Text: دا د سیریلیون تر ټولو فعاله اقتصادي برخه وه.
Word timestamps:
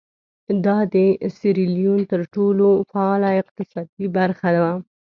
دا 0.65 0.77
د 0.93 0.95
سیریلیون 1.37 1.99
تر 2.11 2.21
ټولو 2.33 2.67
فعاله 2.89 3.29
اقتصادي 3.41 4.07
برخه 4.17 4.49
وه. 4.61 4.73